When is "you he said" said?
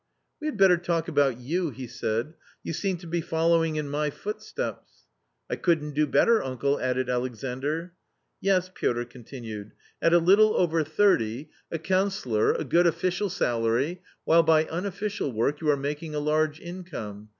1.39-2.33